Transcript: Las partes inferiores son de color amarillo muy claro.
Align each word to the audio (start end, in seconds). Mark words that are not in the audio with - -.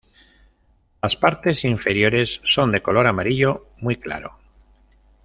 Las 1.03 1.15
partes 1.15 1.63
inferiores 1.63 2.41
son 2.47 2.71
de 2.71 2.81
color 2.81 3.05
amarillo 3.05 3.67
muy 3.81 3.97
claro. 3.97 4.31